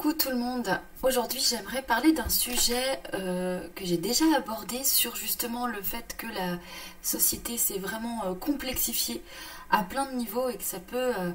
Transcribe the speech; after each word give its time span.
Coucou 0.00 0.14
tout 0.14 0.30
le 0.30 0.36
monde. 0.36 0.80
Aujourd'hui, 1.02 1.42
j'aimerais 1.46 1.82
parler 1.82 2.12
d'un 2.12 2.30
sujet 2.30 2.98
euh, 3.12 3.60
que 3.74 3.84
j'ai 3.84 3.98
déjà 3.98 4.24
abordé 4.34 4.82
sur 4.82 5.14
justement 5.14 5.66
le 5.66 5.82
fait 5.82 6.16
que 6.16 6.26
la 6.26 6.56
société 7.02 7.58
s'est 7.58 7.78
vraiment 7.78 8.24
euh, 8.24 8.34
complexifiée 8.34 9.22
à 9.70 9.82
plein 9.82 10.06
de 10.06 10.12
niveaux 10.12 10.48
et 10.48 10.56
que 10.56 10.62
ça 10.62 10.78
peut 10.80 11.12
euh, 11.18 11.32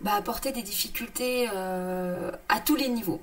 bah, 0.00 0.14
apporter 0.14 0.50
des 0.50 0.62
difficultés 0.62 1.46
à 1.46 2.60
tous 2.64 2.74
les 2.74 2.88
niveaux. 2.88 3.22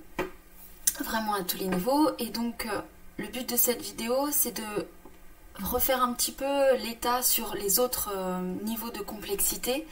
Vraiment 1.02 1.34
à 1.34 1.43
tous 1.43 1.57
les 1.57 1.68
niveaux. 1.68 2.11
Et 2.18 2.27
donc, 2.27 2.70
le 3.18 3.27
but 3.27 3.50
de 3.50 3.57
cette 3.57 3.82
vidéo, 3.82 4.29
c'est 4.32 4.55
de 4.55 4.88
refaire 5.61 6.02
un 6.02 6.13
petit 6.13 6.32
peu 6.32 6.77
l'état 6.77 7.21
sur 7.21 7.54
les 7.54 7.79
autres 7.79 8.13
niveaux 8.63 8.91
de 8.91 9.02
complexité. 9.02 9.86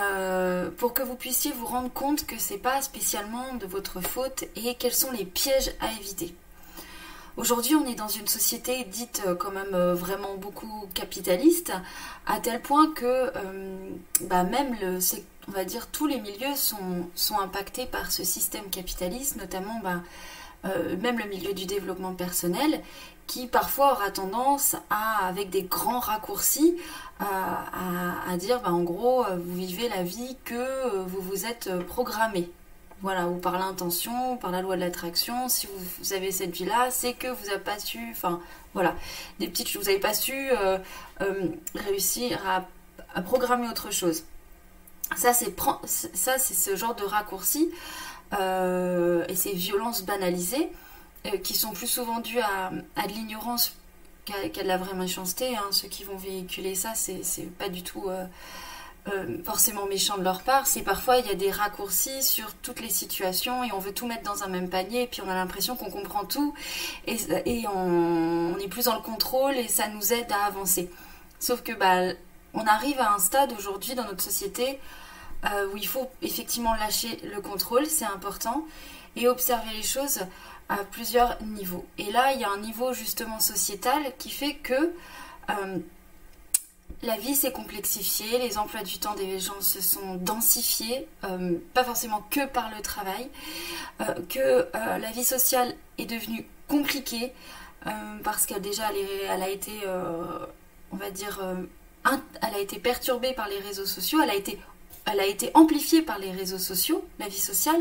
Euh, 0.00 0.70
pour 0.78 0.94
que 0.94 1.02
vous 1.02 1.16
puissiez 1.16 1.52
vous 1.52 1.66
rendre 1.66 1.92
compte 1.92 2.26
que 2.26 2.38
c'est 2.38 2.58
pas 2.58 2.80
spécialement 2.80 3.54
de 3.54 3.66
votre 3.66 4.00
faute 4.00 4.44
et 4.56 4.74
quels 4.76 4.94
sont 4.94 5.10
les 5.10 5.24
pièges 5.24 5.70
à 5.80 5.92
éviter. 5.92 6.34
Aujourd'hui, 7.36 7.74
on 7.74 7.86
est 7.86 7.94
dans 7.94 8.08
une 8.08 8.26
société 8.26 8.84
dite 8.84 9.22
euh, 9.26 9.34
quand 9.34 9.50
même 9.50 9.74
euh, 9.74 9.94
vraiment 9.94 10.36
beaucoup 10.36 10.86
capitaliste, 10.94 11.72
à 12.26 12.40
tel 12.40 12.60
point 12.60 12.90
que 12.92 13.32
bah, 14.22 14.44
même 14.44 14.76
on 15.48 15.50
va 15.52 15.64
dire 15.64 15.88
tous 15.88 16.06
les 16.06 16.20
milieux 16.20 16.54
sont, 16.56 17.08
sont 17.14 17.38
impactés 17.38 17.86
par 17.86 18.12
ce 18.12 18.24
système 18.24 18.68
capitaliste, 18.70 19.36
notamment 19.36 19.80
bah, 19.82 20.02
même 21.02 21.18
le 21.18 21.24
milieu 21.24 21.52
du 21.52 21.66
développement 21.66 22.12
personnel, 22.12 22.80
qui 23.26 23.46
parfois 23.46 23.92
aura 23.92 24.10
tendance 24.10 24.76
à, 24.90 25.26
avec 25.26 25.50
des 25.50 25.62
grands 25.62 26.00
raccourcis, 26.00 26.76
à, 27.20 28.36
dire 28.36 28.60
bah, 28.60 28.72
en 28.72 28.82
gros, 28.82 29.24
euh, 29.24 29.36
vous 29.36 29.54
vivez 29.54 29.88
la 29.88 30.02
vie 30.02 30.36
que 30.44 30.54
euh, 30.54 31.04
vous 31.06 31.20
vous 31.20 31.46
êtes 31.46 31.68
euh, 31.68 31.82
programmé. 31.82 32.50
Voilà, 33.00 33.26
ou 33.26 33.36
par 33.36 33.58
l'intention, 33.58 34.36
par 34.36 34.52
la 34.52 34.62
loi 34.62 34.76
de 34.76 34.80
l'attraction, 34.80 35.48
si 35.48 35.66
vous, 35.66 36.12
avez 36.12 36.30
cette 36.30 36.52
vie-là, 36.52 36.88
c'est 36.90 37.14
que 37.14 37.26
vous 37.26 37.46
n'avez 37.46 37.58
pas 37.58 37.78
su, 37.80 37.98
enfin 38.12 38.40
voilà, 38.74 38.94
des 39.40 39.48
petites 39.48 39.76
vous 39.76 39.82
n'avez 39.82 39.98
pas 39.98 40.14
su 40.14 40.50
réussir 41.74 42.40
à, 42.46 43.22
programmer 43.22 43.68
autre 43.68 43.90
chose. 43.90 44.22
Ça, 45.16 45.32
c'est 45.34 45.52
ça, 45.84 46.38
c'est 46.38 46.54
ce 46.54 46.76
genre 46.76 46.94
de 46.94 47.02
raccourci 47.02 47.72
et 48.32 49.34
ces 49.34 49.52
violences 49.52 50.04
banalisées 50.04 50.70
qui 51.42 51.54
sont 51.54 51.72
plus 51.72 51.86
souvent 51.86 52.20
dues 52.20 52.40
à, 52.40 52.70
de 52.70 53.12
l'ignorance 53.12 53.74
qu'à 54.24 54.62
de 54.62 54.68
la 54.68 54.76
vraie 54.76 54.94
méchanceté. 54.94 55.56
Hein. 55.56 55.66
Ceux 55.70 55.88
qui 55.88 56.04
vont 56.04 56.16
véhiculer 56.16 56.74
ça, 56.74 56.94
c'est 56.94 57.50
pas 57.58 57.68
du 57.68 57.82
tout 57.82 58.08
euh, 58.08 58.24
euh, 59.08 59.42
forcément 59.44 59.86
méchant 59.86 60.16
de 60.18 60.22
leur 60.22 60.42
part. 60.42 60.66
C'est 60.66 60.82
parfois 60.82 61.18
il 61.18 61.26
y 61.26 61.30
a 61.30 61.34
des 61.34 61.50
raccourcis 61.50 62.22
sur 62.22 62.54
toutes 62.54 62.80
les 62.80 62.90
situations 62.90 63.64
et 63.64 63.72
on 63.72 63.78
veut 63.78 63.92
tout 63.92 64.06
mettre 64.06 64.22
dans 64.22 64.42
un 64.42 64.48
même 64.48 64.68
panier 64.68 65.02
et 65.02 65.06
puis 65.06 65.20
on 65.22 65.28
a 65.28 65.34
l'impression 65.34 65.76
qu'on 65.76 65.90
comprend 65.90 66.24
tout 66.24 66.54
et, 67.06 67.18
on, 67.74 68.56
est 68.58 68.68
plus 68.68 68.84
dans 68.84 68.94
le 68.94 69.02
contrôle 69.02 69.56
et 69.56 69.68
ça 69.68 69.88
nous 69.88 70.12
aide 70.12 70.30
à 70.30 70.44
avancer. 70.46 70.90
Sauf 71.40 71.62
que 71.62 71.72
bah, 71.72 72.14
on 72.54 72.64
arrive 72.64 73.00
à 73.00 73.12
un 73.12 73.18
stade 73.18 73.52
aujourd'hui 73.58 73.94
dans 73.94 74.04
notre 74.04 74.22
société 74.22 74.78
euh, 75.44 75.66
où 75.72 75.76
il 75.76 75.86
faut 75.86 76.08
effectivement 76.22 76.74
lâcher 76.74 77.18
le 77.24 77.40
contrôle, 77.40 77.86
c'est 77.86 78.04
important, 78.04 78.64
et 79.16 79.26
observer 79.26 79.70
les 79.74 79.82
choses 79.82 80.20
à 80.68 80.78
plusieurs 80.84 81.42
niveaux. 81.42 81.84
Et 81.98 82.10
là, 82.12 82.32
il 82.32 82.40
y 82.40 82.44
a 82.44 82.50
un 82.50 82.58
niveau 82.58 82.92
justement 82.92 83.40
sociétal 83.40 84.02
qui 84.18 84.30
fait 84.30 84.54
que 84.54 84.94
euh, 85.50 85.78
la 87.02 87.16
vie 87.16 87.34
s'est 87.34 87.52
complexifiée, 87.52 88.38
les 88.38 88.58
emplois 88.58 88.82
du 88.82 88.98
temps 88.98 89.14
des 89.14 89.40
gens 89.40 89.60
se 89.60 89.80
sont 89.80 90.16
densifiés, 90.16 91.08
euh, 91.24 91.58
pas 91.74 91.84
forcément 91.84 92.24
que 92.30 92.46
par 92.46 92.70
le 92.74 92.80
travail, 92.80 93.28
euh, 94.00 94.14
que 94.28 94.68
la 94.72 95.10
vie 95.10 95.24
sociale 95.24 95.74
est 95.98 96.06
devenue 96.06 96.46
compliquée 96.68 97.32
parce 98.22 98.46
qu'elle 98.46 98.62
déjà 98.62 98.84
elle, 99.28 99.42
a 99.42 99.48
été, 99.48 99.72
on 100.92 100.96
va 100.96 101.10
dire, 101.10 101.40
elle 102.04 102.54
a 102.54 102.58
été 102.60 102.78
perturbée 102.78 103.32
par 103.32 103.48
les 103.48 103.58
réseaux 103.58 103.86
sociaux, 103.86 104.20
elle 104.22 104.30
a 104.30 104.36
été 104.36 104.58
elle 105.04 105.20
a 105.20 105.26
été 105.26 105.50
amplifiée 105.54 106.02
par 106.02 106.18
les 106.18 106.30
réseaux 106.30 106.58
sociaux, 106.58 107.04
la 107.18 107.28
vie 107.28 107.40
sociale, 107.40 107.80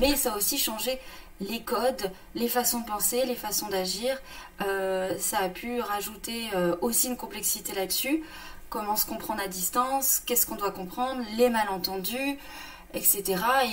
mais 0.00 0.16
ça 0.16 0.32
a 0.32 0.36
aussi 0.36 0.58
changé 0.58 0.98
les 1.40 1.60
codes, 1.60 2.10
les 2.34 2.48
façons 2.48 2.80
de 2.80 2.86
penser, 2.86 3.24
les 3.26 3.34
façons 3.34 3.68
d'agir. 3.68 4.16
Euh, 4.62 5.14
ça 5.18 5.38
a 5.38 5.48
pu 5.48 5.80
rajouter 5.80 6.48
euh, 6.54 6.76
aussi 6.80 7.08
une 7.08 7.16
complexité 7.16 7.74
là-dessus. 7.74 8.22
Comment 8.70 8.96
se 8.96 9.06
comprendre 9.06 9.42
à 9.42 9.48
distance, 9.48 10.22
qu'est-ce 10.26 10.46
qu'on 10.46 10.56
doit 10.56 10.72
comprendre, 10.72 11.22
les 11.36 11.50
malentendus, 11.50 12.38
etc. 12.94 13.24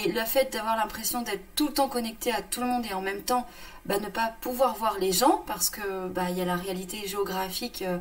Et 0.06 0.12
le 0.12 0.22
fait 0.22 0.52
d'avoir 0.54 0.76
l'impression 0.76 1.22
d'être 1.22 1.44
tout 1.56 1.68
le 1.68 1.74
temps 1.74 1.88
connecté 1.88 2.32
à 2.32 2.42
tout 2.42 2.62
le 2.62 2.68
monde 2.68 2.86
et 2.86 2.94
en 2.94 3.02
même 3.02 3.22
temps 3.22 3.48
bah, 3.86 4.00
ne 4.00 4.08
pas 4.08 4.34
pouvoir 4.42 4.76
voir 4.76 5.00
les 5.00 5.12
gens 5.12 5.44
parce 5.48 5.70
que 5.70 6.08
bah, 6.10 6.30
y 6.30 6.42
a 6.42 6.46
la 6.46 6.56
réalité 6.56 7.08
géographique 7.08 7.82
euh, 7.82 7.98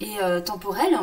et 0.00 0.16
temporelle. 0.44 0.98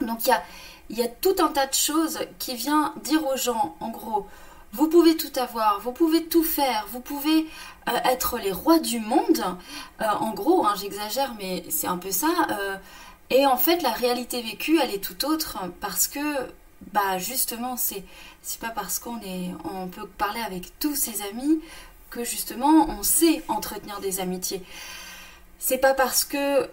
Donc 0.00 0.26
il 0.26 0.30
y 0.30 0.32
a, 0.32 0.42
y 0.90 1.02
a 1.02 1.08
tout 1.08 1.36
un 1.38 1.48
tas 1.48 1.66
de 1.66 1.74
choses 1.74 2.18
qui 2.40 2.56
vient 2.56 2.94
dire 3.04 3.24
aux 3.24 3.36
gens, 3.36 3.76
en 3.78 3.90
gros, 3.90 4.26
vous 4.72 4.88
pouvez 4.88 5.16
tout 5.16 5.32
avoir, 5.38 5.80
vous 5.80 5.92
pouvez 5.92 6.24
tout 6.24 6.42
faire, 6.42 6.86
vous 6.90 7.00
pouvez 7.00 7.46
euh, 7.88 7.92
être 8.04 8.38
les 8.38 8.52
rois 8.52 8.78
du 8.78 9.00
monde. 9.00 9.44
Euh, 10.00 10.04
en 10.20 10.32
gros, 10.32 10.66
hein, 10.66 10.74
j'exagère, 10.80 11.34
mais 11.38 11.64
c'est 11.68 11.86
un 11.86 11.98
peu 11.98 12.10
ça. 12.10 12.28
Euh, 12.50 12.76
et 13.30 13.46
en 13.46 13.58
fait, 13.58 13.82
la 13.82 13.90
réalité 13.90 14.40
vécue, 14.42 14.78
elle 14.82 14.90
est 14.90 15.04
tout 15.04 15.26
autre 15.26 15.58
parce 15.80 16.08
que, 16.08 16.20
bah, 16.92 17.18
justement, 17.18 17.76
c'est 17.76 18.02
c'est 18.40 18.60
pas 18.60 18.70
parce 18.70 18.98
qu'on 18.98 19.20
est, 19.20 19.50
on 19.64 19.86
peut 19.88 20.06
parler 20.06 20.40
avec 20.40 20.78
tous 20.80 20.96
ses 20.96 21.22
amis 21.22 21.60
que 22.10 22.24
justement, 22.24 22.88
on 22.88 23.02
sait 23.02 23.42
entretenir 23.48 24.00
des 24.00 24.20
amitiés. 24.20 24.62
C'est 25.58 25.78
pas 25.78 25.94
parce 25.94 26.24
que 26.24 26.68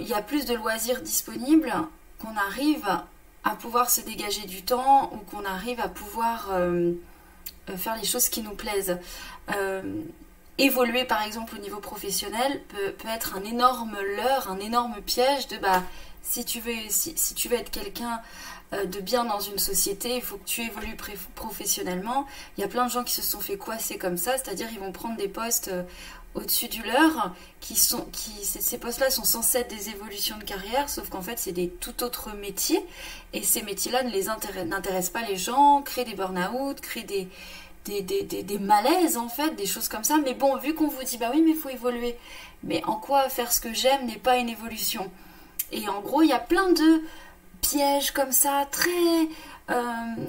il 0.00 0.06
y 0.08 0.12
a 0.12 0.22
plus 0.22 0.44
de 0.44 0.54
loisirs 0.54 1.00
disponibles 1.00 1.72
qu'on 2.18 2.36
arrive 2.36 2.86
à 3.46 3.54
pouvoir 3.54 3.90
se 3.90 4.00
dégager 4.00 4.44
du 4.46 4.62
temps 4.62 5.12
ou 5.14 5.18
qu'on 5.18 5.44
arrive 5.44 5.78
à 5.78 5.88
pouvoir 5.88 6.48
euh, 6.50 6.92
euh, 7.70 7.76
faire 7.76 7.96
les 7.96 8.04
choses 8.04 8.28
qui 8.28 8.42
nous 8.42 8.56
plaisent. 8.56 8.98
Euh, 9.54 9.82
évoluer 10.58 11.04
par 11.04 11.22
exemple 11.22 11.54
au 11.54 11.60
niveau 11.60 11.78
professionnel 11.78 12.60
peut, 12.68 13.08
être 13.08 13.36
un 13.36 13.44
énorme 13.44 13.96
leurre, 14.16 14.50
un 14.50 14.58
énorme 14.58 15.00
piège 15.00 15.46
de 15.46 15.58
bah 15.58 15.82
si 16.22 16.44
tu 16.44 16.58
veux, 16.58 16.72
si, 16.88 17.14
tu 17.36 17.48
veux 17.48 17.56
être 17.56 17.70
quelqu'un 17.70 18.20
de 18.72 19.00
bien 19.00 19.24
dans 19.24 19.38
une 19.38 19.58
société, 19.58 20.16
il 20.16 20.22
faut 20.22 20.38
que 20.38 20.44
tu 20.44 20.62
évolues 20.62 20.96
professionnellement. 21.36 22.26
Il 22.58 22.62
y 22.62 22.64
a 22.64 22.68
plein 22.68 22.86
de 22.86 22.90
gens 22.90 23.04
qui 23.04 23.14
se 23.14 23.22
sont 23.22 23.38
fait 23.38 23.56
coincer 23.56 23.96
comme 23.96 24.16
ça, 24.16 24.32
c'est-à-dire 24.32 24.66
ils 24.72 24.80
vont 24.80 24.90
prendre 24.90 25.16
des 25.16 25.28
postes 25.28 25.70
au-dessus 26.36 26.68
du 26.68 26.82
leur, 26.82 27.32
qui 27.60 27.74
sont, 27.76 28.06
qui, 28.12 28.44
ces 28.44 28.78
postes-là 28.78 29.10
sont 29.10 29.24
censés 29.24 29.58
être 29.58 29.74
des 29.74 29.88
évolutions 29.88 30.36
de 30.38 30.44
carrière, 30.44 30.88
sauf 30.88 31.08
qu'en 31.08 31.22
fait 31.22 31.38
c'est 31.38 31.52
des 31.52 31.68
tout 31.68 32.04
autres 32.04 32.32
métiers, 32.34 32.84
et 33.32 33.42
ces 33.42 33.62
métiers-là 33.62 34.02
ne 34.04 34.10
les 34.10 34.26
n'intéressent 34.64 35.10
pas 35.10 35.26
les 35.26 35.36
gens, 35.36 35.82
créent 35.82 36.04
des 36.04 36.14
burn-out, 36.14 36.80
créent 36.80 37.02
des, 37.04 37.28
des, 37.86 38.02
des, 38.02 38.42
des, 38.42 38.58
malaises 38.58 39.16
en 39.16 39.28
fait, 39.28 39.56
des 39.56 39.66
choses 39.66 39.88
comme 39.88 40.04
ça. 40.04 40.18
Mais 40.22 40.34
bon, 40.34 40.56
vu 40.56 40.74
qu'on 40.74 40.88
vous 40.88 41.02
dit 41.02 41.16
bah 41.16 41.30
oui, 41.32 41.42
mais 41.42 41.50
il 41.50 41.56
faut 41.56 41.70
évoluer, 41.70 42.16
mais 42.62 42.84
en 42.84 42.96
quoi 42.96 43.28
faire 43.28 43.52
ce 43.52 43.60
que 43.60 43.72
j'aime 43.72 44.06
n'est 44.06 44.16
pas 44.16 44.36
une 44.36 44.48
évolution? 44.48 45.10
Et 45.72 45.88
en 45.88 46.00
gros, 46.00 46.22
il 46.22 46.28
y 46.28 46.32
a 46.32 46.38
plein 46.38 46.70
de 46.72 47.02
pièges 47.60 48.12
comme 48.12 48.32
ça, 48.32 48.66
très 48.70 48.90
euh, 49.70 49.82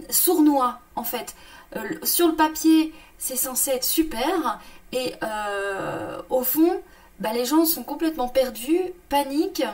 sournois 0.09 0.79
en 0.95 1.03
fait. 1.03 1.35
Euh, 1.75 1.81
sur 2.03 2.27
le 2.27 2.35
papier, 2.35 2.93
c'est 3.17 3.35
censé 3.35 3.71
être 3.71 3.83
super, 3.83 4.59
et 4.91 5.13
euh, 5.23 6.21
au 6.29 6.43
fond, 6.43 6.81
bah, 7.19 7.33
les 7.33 7.45
gens 7.45 7.65
sont 7.65 7.83
complètement 7.83 8.27
perdus, 8.27 8.81
paniquent, 9.09 9.65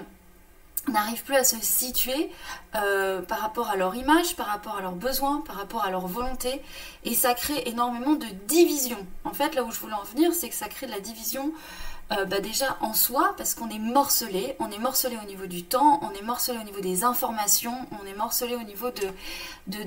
n'arrivent 0.88 1.24
plus 1.24 1.35
à 1.35 1.44
se 1.44 1.57
situer 1.62 2.29
euh, 2.75 3.22
par 3.22 3.40
rapport 3.40 3.69
à 3.69 3.75
leur 3.75 3.96
image, 3.96 4.35
par 4.35 4.47
rapport 4.47 4.78
à 4.78 4.81
leurs 4.81 4.96
besoins, 4.96 5.41
par 5.46 5.56
rapport 5.56 5.85
à 5.85 5.91
leur 5.91 6.07
volonté. 6.07 6.62
Et 7.06 7.13
ça 7.13 7.33
crée 7.33 7.63
énormément 7.65 8.13
de 8.13 8.25
division. 8.48 8.98
En 9.24 9.33
fait, 9.33 9.56
là 9.56 9.63
où 9.63 9.71
je 9.71 9.80
voulais 9.80 9.94
en 9.94 10.04
venir, 10.04 10.33
c'est 10.33 10.50
que 10.50 10.56
ça 10.56 10.68
crée 10.68 10.88
de 10.88 10.92
la 10.92 11.00
division 11.00 11.54
euh, 12.12 12.25
bah, 12.25 12.39
déjà 12.39 12.77
en 12.81 12.94
soi, 12.94 13.33
parce 13.38 13.56
qu'on 13.56 13.69
est 13.69 13.80
morcelé. 13.80 14.56
On 14.60 14.69
est 14.71 14.80
morcelé 14.80 15.18
au 15.21 15.25
niveau 15.25 15.45
du 15.45 15.63
temps, 15.63 16.01
on 16.04 16.12
est 16.12 16.21
morcelé 16.21 16.57
au 16.60 16.63
niveau 16.63 16.81
des 16.81 17.04
informations, 17.04 17.88
on 18.01 18.06
est 18.06 18.15
morcelé 18.15 18.56
au 18.56 18.63
niveau 18.63 18.89
de, 18.89 19.07
de, 19.68 19.83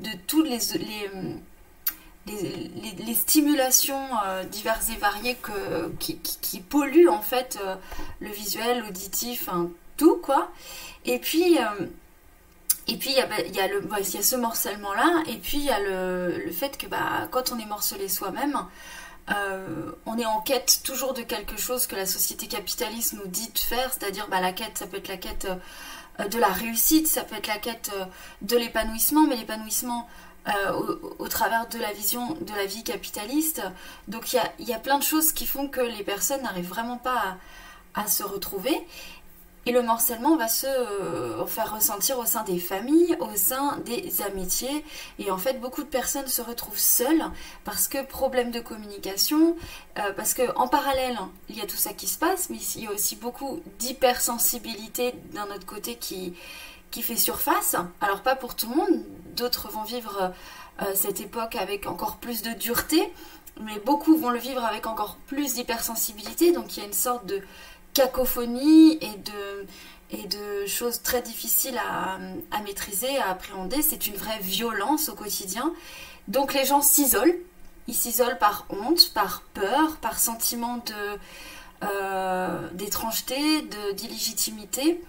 de, 0.00 0.10
tous 0.26 0.42
les 0.42 0.58
les, 0.78 1.10
stimulations 3.14 4.08
euh, 4.24 4.44
diverses 4.44 4.90
et 4.90 4.96
variées 4.96 5.36
que, 5.36 5.90
qui, 5.98 6.60
polluent 6.60 7.08
en 7.08 7.20
fait 7.20 7.58
euh, 7.62 7.76
le 8.20 8.30
visuel, 8.30 8.80
l'auditif, 8.80 9.48
tout 9.96 10.16
quoi. 10.16 10.50
Et 11.04 11.18
puis, 11.18 11.58
euh, 11.58 11.86
et 12.88 12.96
puis 12.96 13.10
il 13.10 13.16
y, 13.16 13.20
a, 13.20 13.46
y, 13.46 13.60
a 13.60 13.68
le, 13.68 13.82
y 13.82 14.16
a 14.16 14.22
ce 14.22 14.36
morcellement-là, 14.36 15.24
et 15.26 15.36
puis 15.38 15.58
il 15.58 15.64
y 15.64 15.70
a 15.70 15.80
le, 15.80 16.44
le, 16.44 16.52
fait 16.52 16.78
que 16.78 16.86
bah, 16.86 17.28
quand 17.30 17.52
on 17.52 17.58
est 17.58 17.66
morcelé 17.66 18.08
soi-même, 18.08 18.58
on 20.06 20.18
est 20.18 20.24
en 20.24 20.40
quête 20.40 20.82
toujours 20.84 21.12
de 21.12 21.22
quelque 21.22 21.56
chose 21.56 21.88
que 21.88 21.96
la 21.96 22.06
société 22.06 22.46
capitaliste 22.46 23.14
nous 23.14 23.26
dit 23.26 23.50
de 23.52 23.58
faire, 23.58 23.92
c'est-à-dire 23.92 24.28
bah, 24.28 24.40
la 24.40 24.52
quête, 24.52 24.78
ça 24.78 24.86
peut 24.86 24.98
être 24.98 25.08
la 25.08 25.16
quête 25.16 25.48
de 26.30 26.38
la 26.38 26.46
réussite, 26.46 27.08
ça 27.08 27.24
peut 27.24 27.34
être 27.34 27.48
la 27.48 27.58
quête 27.58 27.90
de 28.42 28.56
l'épanouissement, 28.56 29.26
mais 29.26 29.36
l'épanouissement 29.36 30.08
au, 31.18 31.28
travers 31.28 31.68
de 31.68 31.78
la 31.78 31.92
vision 31.92 32.36
de 32.40 32.52
la 32.54 32.66
vie 32.66 32.84
capitaliste. 32.84 33.62
Donc 34.08 34.32
il 34.32 34.68
y 34.68 34.72
a, 34.72 34.78
plein 34.78 34.98
de 34.98 35.04
choses 35.04 35.32
qui 35.32 35.46
font 35.46 35.68
que 35.68 35.80
les 35.80 36.04
personnes 36.04 36.42
n'arrivent 36.42 36.68
vraiment 36.68 36.98
pas 36.98 37.36
à 37.94 38.06
se 38.06 38.22
retrouver. 38.22 38.86
Et 39.68 39.72
le 39.72 39.82
morcellement 39.82 40.36
va 40.36 40.46
se 40.46 40.68
euh, 40.68 41.44
faire 41.46 41.74
ressentir 41.74 42.20
au 42.20 42.24
sein 42.24 42.44
des 42.44 42.60
familles, 42.60 43.16
au 43.18 43.34
sein 43.34 43.78
des 43.78 44.22
amitiés. 44.22 44.84
Et 45.18 45.32
en 45.32 45.38
fait, 45.38 45.60
beaucoup 45.60 45.82
de 45.82 45.88
personnes 45.88 46.28
se 46.28 46.40
retrouvent 46.40 46.78
seules 46.78 47.24
parce 47.64 47.88
que 47.88 48.04
problème 48.04 48.52
de 48.52 48.60
communication, 48.60 49.56
euh, 49.98 50.12
parce 50.12 50.34
que 50.34 50.54
en 50.54 50.68
parallèle, 50.68 51.18
il 51.48 51.56
y 51.56 51.62
a 51.62 51.66
tout 51.66 51.76
ça 51.76 51.92
qui 51.92 52.06
se 52.06 52.16
passe, 52.16 52.48
mais 52.48 52.58
il 52.76 52.84
y 52.84 52.86
a 52.86 52.92
aussi 52.92 53.16
beaucoup 53.16 53.60
d'hypersensibilité 53.80 55.14
d'un 55.32 55.46
autre 55.46 55.66
côté 55.66 55.96
qui, 55.96 56.34
qui 56.90 57.02
fait 57.02 57.16
surface. 57.16 57.76
Alors 58.00 58.22
pas 58.22 58.36
pour 58.36 58.54
tout 58.54 58.68
le 58.68 58.76
monde, 58.76 59.04
d'autres 59.36 59.68
vont 59.68 59.84
vivre 59.84 60.32
euh, 60.82 60.84
cette 60.94 61.20
époque 61.20 61.56
avec 61.56 61.86
encore 61.86 62.16
plus 62.16 62.42
de 62.42 62.50
dureté, 62.50 63.02
mais 63.60 63.78
beaucoup 63.80 64.16
vont 64.18 64.30
le 64.30 64.38
vivre 64.38 64.64
avec 64.64 64.86
encore 64.86 65.16
plus 65.26 65.54
d'hypersensibilité. 65.54 66.52
Donc 66.52 66.76
il 66.76 66.80
y 66.80 66.82
a 66.82 66.86
une 66.86 66.92
sorte 66.92 67.26
de 67.26 67.40
cacophonie 67.94 68.98
et 69.00 69.16
de, 69.16 69.66
et 70.10 70.26
de 70.26 70.66
choses 70.66 71.02
très 71.02 71.22
difficiles 71.22 71.78
à, 71.78 72.18
maîtriser, 72.60 73.16
à 73.18 73.30
appréhender. 73.30 73.80
C'est 73.82 74.06
une 74.06 74.14
vraie 74.14 74.38
violence 74.40 75.08
au 75.08 75.14
quotidien. 75.14 75.72
Donc 76.28 76.52
les 76.52 76.64
gens 76.64 76.82
s'isolent. 76.82 77.36
Ils 77.88 77.94
s'isolent 77.94 78.38
par 78.38 78.66
honte, 78.68 79.12
par 79.14 79.42
peur, 79.54 79.96
par 79.98 80.18
sentiment 80.18 80.82
euh, 81.82 82.68
d'étrangeté, 82.72 83.62
d'illégitimité. 83.94 85.00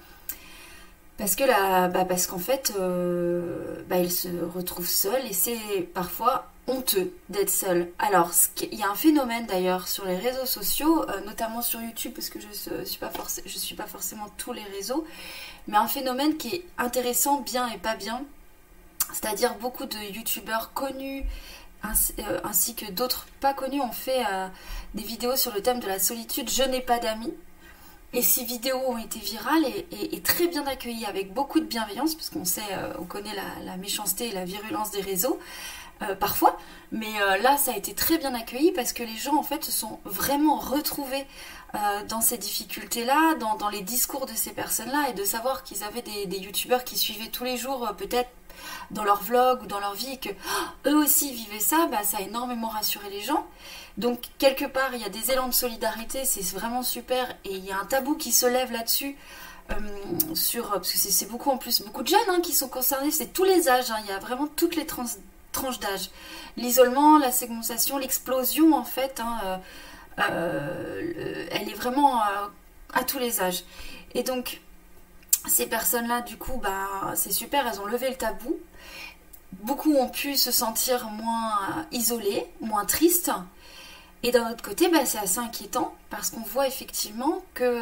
Parce 1.18 1.36
que 1.36 1.44
là, 1.44 1.88
bah 1.88 2.06
parce 2.06 2.28
qu'en 2.28 2.38
fait, 2.38 2.74
euh, 2.80 3.84
bah 3.90 4.08
se 4.10 4.28
retrouvent 4.54 4.88
seuls 4.88 5.26
et 5.26 5.34
c'est 5.34 5.82
parfois 5.94 6.48
honteux 6.68 7.14
d'être 7.30 7.50
seul. 7.50 7.90
Alors, 7.98 8.32
il 8.72 8.78
y 8.78 8.84
a 8.84 8.90
un 8.90 8.96
phénomène 8.96 9.46
d'ailleurs 9.46 9.88
sur 9.88 10.06
les 10.06 10.18
réseaux 10.18 10.46
sociaux, 10.46 11.10
euh, 11.10 11.22
notamment 11.26 11.62
sur 11.62 11.82
YouTube, 11.82 12.12
parce 12.14 12.30
que 12.30 12.40
je 12.40 12.48
ne 12.48 12.86
suis, 12.86 13.00
pas 13.00 13.12
suis 13.46 13.76
pas 13.76 13.88
forcément 13.88 14.28
tous 14.38 14.54
les 14.54 14.64
réseaux, 14.64 15.06
mais 15.68 15.78
un 15.78 15.88
phénomène 15.88 16.38
qui 16.38 16.56
est 16.56 16.66
intéressant, 16.78 17.42
bien 17.42 17.68
et 17.70 17.78
pas 17.78 17.96
bien. 17.96 18.24
C'est-à-dire 19.14 19.56
beaucoup 19.56 19.86
de 19.86 19.98
YouTubeurs 20.14 20.74
connus 20.74 21.24
ainsi, 21.84 22.14
euh, 22.20 22.40
que 22.76 22.92
d'autres 22.92 23.28
pas 23.40 23.54
connus 23.54 23.82
ont 23.82 23.92
fait 23.92 24.24
euh, 24.32 24.48
des 24.94 25.04
vidéos 25.04 25.36
sur 25.36 25.54
le 25.54 25.62
thème 25.62 25.80
de 25.80 25.88
la 25.88 26.00
solitude. 26.00 26.50
Je 26.50 26.64
n'ai 26.64 26.82
pas 26.82 27.00
d'amis. 27.00 27.34
Et 28.14 28.22
ces 28.22 28.44
vidéos 28.44 28.80
ont 28.88 28.98
été 28.98 29.20
virales 29.20 29.66
et, 29.92 30.22
très 30.22 30.48
bien 30.48 30.66
accueillies 30.66 31.06
avec 31.06 31.34
beaucoup 31.34 31.60
de 31.60 31.66
bienveillance, 31.66 32.16
parce 32.16 32.30
qu'on 32.30 32.46
sait, 32.46 32.62
on 33.00 33.04
connaît 33.04 33.36
la, 33.66 33.76
méchanceté 33.78 34.30
et 34.30 34.32
la 34.32 34.46
virulence 34.46 34.92
des 34.92 35.02
réseaux. 35.02 35.38
Euh, 36.04 36.14
parfois, 36.14 36.58
mais 36.92 37.08
euh, 37.22 37.38
là 37.38 37.58
ça 37.58 37.72
a 37.72 37.76
été 37.76 37.96
très 37.96 38.20
bien 38.20 38.36
accueilli 38.36 38.72
parce 38.72 38.94
que 38.94 39.02
les 39.02 39.16
gens 39.16 39.36
en 39.36 39.42
fait 39.42 39.64
se 39.64 39.72
sont 39.72 40.00
vraiment 40.06 40.58
retrouvés 40.58 41.26
euh, 41.74 42.04
dans 42.08 42.22
ces 42.22 42.38
difficultés-là, 42.38 43.34
dans, 43.36 43.70
les 43.70 43.82
discours 43.82 44.28
de 44.28 44.34
ces 44.36 44.52
personnes-là 44.52 45.10
et 45.10 45.14
de 45.14 45.24
savoir 45.24 45.64
qu'ils 45.64 45.84
avaient 45.84 46.04
des, 46.04 46.38
youtubeurs 46.38 46.84
qui 46.84 46.98
suivaient 46.98 47.30
tous 47.30 47.46
les 47.46 47.58
jours 47.58 47.94
peut-être 47.98 48.30
dans 48.92 49.04
leur 49.04 49.22
vlog 49.24 49.64
ou 49.64 49.66
dans 49.68 49.80
leur 49.80 49.94
vie 49.94 50.20
que 50.20 50.30
eux 50.86 50.96
aussi 50.96 51.34
vivaient 51.34 51.60
ça, 51.60 51.88
bah, 51.88 52.04
ça 52.04 52.18
a 52.18 52.22
énormément 52.22 52.70
rassuré 52.70 53.10
les 53.10 53.22
gens. 53.22 53.46
Donc 53.98 54.20
quelque 54.38 54.66
part 54.66 54.94
il 54.94 55.02
y 55.02 55.06
a 55.06 55.10
des 55.10 55.32
élans 55.32 55.48
de 55.48 55.54
solidarité, 55.54 56.26
c'est 56.26 56.44
vraiment 56.56 56.84
super 56.84 57.30
et 57.46 57.56
il 57.56 57.66
y 57.66 57.72
a 57.72 57.80
un 57.80 57.86
tabou 57.86 58.16
qui 58.16 58.32
se 58.32 58.46
lève 58.46 58.72
là-dessus. 58.72 59.16
sur 60.34 60.70
parce 60.70 60.92
que 60.92 60.98
c'est 60.98 61.30
beaucoup 61.30 61.50
en 61.52 61.58
plus 61.58 61.82
beaucoup 61.82 62.02
de 62.04 62.08
jeunes 62.08 62.30
hein, 62.30 62.40
qui 62.42 62.54
sont 62.54 62.70
concernés 62.70 63.12
c'est 63.12 63.34
tous 63.34 63.44
les 63.44 63.68
âges 63.68 63.92
hein. 63.92 63.98
il 64.02 64.10
y 64.10 64.14
a 64.14 64.20
vraiment 64.20 64.48
toutes 64.48 64.78
les 64.78 64.86
trans 64.86 65.04
d'âge. 65.82 66.10
L'isolement, 66.56 67.18
la 67.18 67.32
segmentation, 67.32 67.98
l'explosion, 67.98 68.74
en 68.74 68.84
fait, 68.84 69.20
hein, 69.20 69.40
euh, 69.44 69.58
euh, 70.30 71.48
elle 71.52 71.70
est 71.70 71.74
vraiment 71.74 72.22
euh, 72.22 72.48
à 72.94 73.04
tous 73.04 73.20
les 73.20 73.42
âges. 73.42 73.64
Et 74.14 74.24
donc, 74.24 74.62
ces 75.48 75.68
personnes-là, 75.68 76.22
du 76.22 76.38
coup, 76.38 76.60
bah, 76.62 77.14
c'est 77.16 77.32
super, 77.32 77.68
elles 77.68 77.80
ont 77.80 77.86
levé 77.86 78.10
le 78.10 78.16
tabou. 78.16 78.58
Beaucoup 79.64 79.96
ont 79.96 80.10
pu 80.10 80.36
se 80.36 80.52
sentir 80.52 81.10
moins 81.10 81.86
isolés, 81.92 82.46
moins 82.62 82.86
tristes. 82.86 83.32
Et 84.24 84.32
d'un 84.32 84.52
autre 84.52 84.64
côté, 84.64 84.90
bah, 84.90 85.06
c'est 85.06 85.20
assez 85.20 85.40
inquiétant 85.40 85.96
parce 86.10 86.30
qu'on 86.30 86.42
voit 86.42 86.68
effectivement 86.68 87.44
que, 87.54 87.82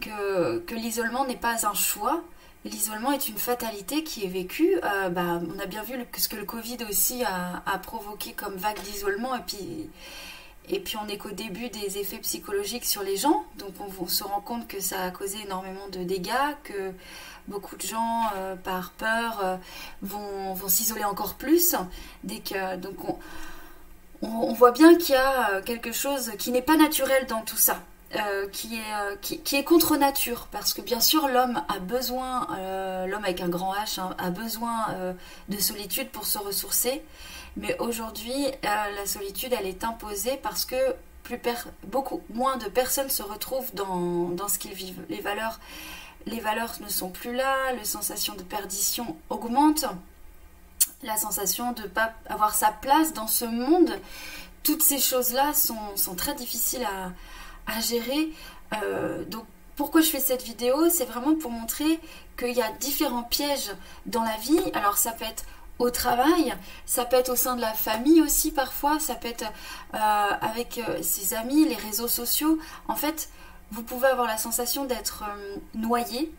que 0.00 0.74
l'isolement 0.74 1.24
n'est 1.24 1.36
pas 1.36 1.66
un 1.66 1.74
choix, 1.74 2.22
l'isolement 2.64 3.12
est 3.12 3.28
une 3.28 3.38
fatalité 3.38 4.04
qui 4.04 4.24
est 4.24 4.28
vécue. 4.28 4.78
Euh, 4.84 5.08
bah, 5.08 5.40
on 5.54 5.58
a 5.58 5.66
bien 5.66 5.82
vu 5.82 5.94
ce 6.16 6.28
que 6.28 6.36
le 6.36 6.44
Covid 6.44 6.78
aussi 6.88 7.24
a, 7.24 7.78
provoqué 7.78 8.32
comme 8.32 8.54
vague 8.54 8.80
d'isolement. 8.80 9.34
Et 9.36 9.42
puis, 9.46 9.90
et 10.70 10.80
puis 10.80 10.96
on 10.96 11.08
est 11.08 11.18
qu'au 11.18 11.30
début 11.30 11.68
des 11.68 11.98
effets 11.98 12.18
psychologiques 12.18 12.84
sur 12.84 13.02
les 13.02 13.16
gens. 13.16 13.44
Donc 13.58 13.74
on, 14.00 14.06
se 14.06 14.24
rend 14.24 14.40
compte 14.40 14.68
que 14.68 14.80
ça 14.80 15.02
a 15.02 15.10
causé 15.10 15.38
énormément 15.44 15.88
de 15.90 16.04
dégâts, 16.04 16.30
que 16.64 16.92
beaucoup 17.48 17.76
de 17.76 17.82
gens, 17.82 18.22
euh, 18.36 18.54
par 18.56 18.92
peur, 18.92 19.40
euh, 19.42 19.56
vont, 20.02 20.54
vont 20.54 20.68
s'isoler 20.68 21.04
encore 21.04 21.34
plus. 21.34 21.74
Dès 22.24 22.38
que, 22.38 22.76
donc 22.76 22.96
on 24.22 24.52
voit 24.52 24.72
bien 24.72 24.96
qu'il 24.96 25.14
y 25.14 25.18
a 25.18 25.60
quelque 25.62 25.92
chose 25.92 26.32
qui 26.38 26.50
n'est 26.50 26.62
pas 26.62 26.76
naturel 26.76 27.26
dans 27.26 27.42
tout 27.42 27.56
ça. 27.56 27.80
Euh, 28.16 28.48
qui, 28.48 28.74
est, 28.74 28.92
euh, 28.92 29.14
qui, 29.20 29.54
est 29.54 29.62
contre 29.62 29.96
nature, 29.96 30.48
parce 30.50 30.74
que 30.74 30.82
bien 30.82 30.98
sûr 30.98 31.28
l'homme 31.28 31.62
a 31.68 31.78
besoin, 31.78 32.48
euh, 32.58 33.06
l'homme 33.06 33.22
avec 33.22 33.40
un 33.40 33.48
grand 33.48 33.72
H, 33.72 34.00
hein, 34.00 34.16
a 34.18 34.30
besoin 34.30 35.14
de 35.48 35.58
solitude 35.58 36.08
pour 36.10 36.26
se 36.26 36.36
ressourcer, 36.38 37.04
mais 37.56 37.76
aujourd'hui 37.78 38.46
la 38.62 39.06
solitude 39.06 39.54
elle 39.58 39.66
est 39.66 39.84
imposée 39.84 40.38
parce 40.42 40.64
que 40.64 40.76
plus 41.22 41.40
beaucoup 41.84 42.22
moins 42.32 42.56
de 42.56 42.66
personnes 42.66 43.10
se 43.10 43.22
retrouvent 43.22 43.72
dans, 43.74 44.30
dans 44.30 44.48
ce 44.48 44.58
qu'ils 44.58 44.74
vivent. 44.74 45.04
Les 45.08 45.20
valeurs, 45.20 45.60
les 46.26 46.40
valeurs 46.40 46.74
ne 46.80 46.88
sont 46.88 47.10
plus 47.10 47.34
là, 47.34 47.72
la 47.76 47.84
sensation 47.84 48.34
de 48.34 48.42
perdition 48.42 49.16
augmente, 49.28 49.84
la 51.02 51.16
sensation 51.16 51.72
de 51.72 51.82
ne 51.82 51.86
pas 51.86 52.14
avoir 52.26 52.54
sa 52.54 52.72
place 52.72 53.12
dans 53.12 53.28
ce 53.28 53.44
monde, 53.44 53.92
toutes 54.64 54.82
ces 54.82 54.98
choses-là 54.98 55.54
sont, 55.54 55.96
sont 55.96 56.16
très 56.16 56.34
difficiles 56.34 56.84
à 56.84 57.12
à 57.66 57.80
gérer. 57.80 58.30
Euh, 58.82 59.24
donc 59.24 59.44
pourquoi 59.76 60.00
je 60.00 60.10
fais 60.10 60.20
cette 60.20 60.42
vidéo? 60.42 60.88
C'est 60.90 61.04
vraiment 61.04 61.34
pour 61.34 61.50
montrer 61.50 62.00
qu'il 62.38 62.52
y 62.52 62.62
a 62.62 62.70
différents 62.72 63.22
pièges 63.22 63.72
dans 64.06 64.22
la 64.22 64.36
vie. 64.36 64.60
Alors 64.74 64.98
ça 64.98 65.12
peut 65.12 65.24
être 65.24 65.44
au 65.80 65.90
travail, 65.90 66.54
ça 66.86 67.04
peut 67.04 67.16
être 67.16 67.30
au 67.30 67.36
sein 67.36 67.56
de 67.56 67.60
la 67.60 67.72
famille 67.72 68.22
aussi 68.22 68.52
parfois, 68.52 69.00
ça 69.00 69.16
peut 69.16 69.28
être 69.28 69.44
euh, 69.94 69.98
avec 70.40 70.78
euh, 70.78 71.02
ses 71.02 71.34
amis, 71.34 71.64
les 71.64 71.74
réseaux 71.74 72.08
sociaux. 72.08 72.58
En 72.86 72.94
fait, 72.94 73.28
vous 73.72 73.82
pouvez 73.82 74.06
avoir 74.06 74.28
la 74.28 74.36
sensation 74.36 74.84
d'être 74.84 75.24
noyé, 75.74 76.32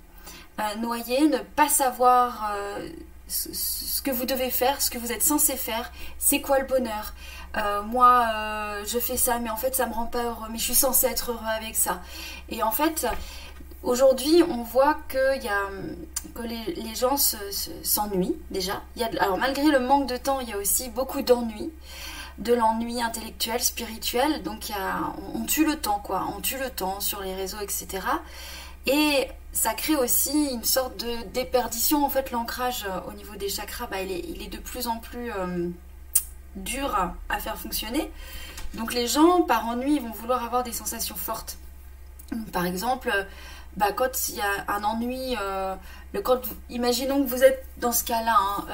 noyé, 0.80 1.28
ne 1.28 1.38
pas 1.38 1.70
savoir 1.70 2.54
ce 3.28 4.02
que 4.02 4.12
vous 4.12 4.26
devez 4.26 4.50
faire, 4.50 4.82
ce 4.82 4.90
que 4.90 4.98
vous 4.98 5.12
êtes 5.12 5.24
censé 5.24 5.56
faire, 5.56 5.92
c'est 6.18 6.42
quoi 6.42 6.60
le 6.60 6.66
bonheur? 6.66 7.14
Euh, 7.58 7.82
moi, 7.84 8.26
euh, 8.34 8.86
je 8.86 9.00
fais 9.00 9.18
ça, 9.18 9.40
mais 9.40 9.50
en 9.50 9.58
fait, 9.58 9.76
ça 9.76 9.86
me 9.86 9.94
rend 9.94 10.06
pas 10.06 10.24
heureux, 10.24 10.48
mais 10.50 10.58
je 10.58 10.64
suis 10.64 10.76
censée 10.76 11.08
être 11.08 11.32
heureux 11.32 11.48
avec 11.58 11.76
ça. 11.76 12.02
Et 12.50 12.64
en 12.64 12.72
fait, 12.72 13.08
aujourd'hui, 13.84 14.44
on 14.48 14.64
voit 14.64 14.98
que, 15.08 15.42
y 15.42 15.48
a, 15.48 15.70
que 16.34 16.42
les, 16.42 16.96
gens 16.96 17.18
s'ennuient 17.18 18.38
déjà. 18.50 18.82
Alors, 19.20 19.38
malgré 19.38 19.66
le 19.66 19.80
manque 19.80 20.08
de 20.08 20.18
temps, 20.18 20.40
il 20.40 20.50
y 20.50 20.54
a 20.54 20.58
aussi 20.58 20.90
beaucoup 20.90 21.22
d'ennui 21.22 21.72
de 22.38 22.54
l'ennui 22.54 23.02
intellectuel, 23.02 23.62
spirituel. 23.62 24.44
Donc 24.44 24.72
on, 25.34 25.44
tue 25.46 25.66
le 25.66 25.78
temps, 25.78 26.02
quoi. 26.04 26.28
On 26.36 26.42
tue 26.42 26.58
le 26.58 26.70
temps 26.70 27.00
sur 27.00 27.22
les 27.22 27.36
réseaux, 27.36 27.60
etc. 27.62 28.06
Et 28.88 29.28
ça 29.54 29.74
crée 29.74 29.96
aussi 29.96 30.50
une 30.52 30.64
sorte 30.64 30.98
de 30.98 31.24
déperdition. 31.34 32.04
En 32.04 32.10
fait, 32.10 32.32
l'ancrage 32.32 32.86
euh, 32.90 33.10
au 33.10 33.14
niveau 33.14 33.36
des 33.36 33.50
chakras, 33.50 33.88
bah, 33.88 34.02
il, 34.02 34.12
est, 34.12 34.26
il, 34.28 34.42
est, 34.42 34.48
de 34.48 34.58
plus 34.58 34.88
en 34.88 34.98
plus 34.98 35.32
euh, 35.32 35.70
dur 36.56 36.96
à, 37.30 37.40
faire 37.40 37.58
fonctionner. 37.58 38.10
Donc 38.74 38.94
les 38.94 39.08
gens, 39.08 39.42
par 39.42 39.68
ennui, 39.68 40.00
vont 40.00 40.12
vouloir 40.12 40.44
avoir 40.44 40.64
des 40.64 40.74
sensations 40.74 41.16
fortes. 41.16 41.58
Par 42.54 42.66
exemple, 42.66 43.12
bah, 43.78 43.92
quand 43.92 44.30
il 44.30 44.36
y 44.36 44.42
a 44.42 44.66
un 44.68 44.84
ennui, 44.84 45.36
euh, 45.42 45.76
le, 46.14 46.22
quand, 46.22 46.42
imaginons 46.70 47.24
que 47.24 47.30
vous 47.30 47.44
êtes 47.44 47.66
dans 47.78 47.92
ce 47.92 48.04
cas-là, 48.04 48.36
hein, 48.38 48.66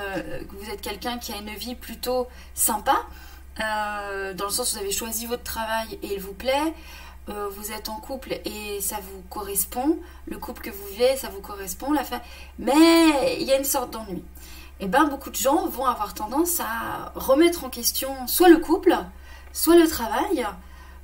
que 0.50 0.56
vous 0.56 0.72
êtes 0.72 0.82
quelqu'un 0.82 1.18
qui 1.18 1.34
a 1.34 1.38
une 1.38 1.52
vie 1.52 1.76
plutôt 1.76 2.28
sympa, 2.56 2.98
dans 3.58 4.46
le 4.46 4.50
sens 4.50 4.74
où 4.74 4.76
vous 4.76 4.82
avez 4.82 4.92
choisi 4.92 5.26
votre 5.26 5.44
travail 5.44 6.00
et 6.04 6.14
il 6.14 6.20
vous 6.20 6.34
plaît. 6.34 6.74
Euh, 7.30 7.50
vous 7.50 7.74
êtes 7.74 7.90
en 7.90 8.00
couple 8.00 8.40
et 8.46 8.80
ça 8.80 8.96
vous 9.02 9.22
correspond, 9.30 9.98
le 10.28 10.38
couple 10.38 10.62
que 10.62 10.70
vous 10.70 10.88
vivez, 10.92 11.18
ça 11.18 11.28
vous 11.28 11.42
correspond, 11.42 11.92
la 11.92 12.06
fin, 12.06 12.22
mais 12.58 13.36
il 13.38 13.44
y 13.44 13.52
a 13.52 13.58
une 13.58 13.66
sorte 13.66 13.92
d'ennui. 13.92 14.24
Et 14.80 14.86
eh 14.86 14.88
bien 14.88 15.06
beaucoup 15.06 15.30
de 15.30 15.36
gens 15.36 15.68
vont 15.68 15.86
avoir 15.86 16.14
tendance 16.14 16.62
à 16.62 17.12
remettre 17.16 17.66
en 17.66 17.70
question 17.70 18.28
soit 18.28 18.48
le 18.48 18.60
couple, 18.60 18.96
soit 19.52 19.76
le 19.76 19.88
travail, 19.88 20.46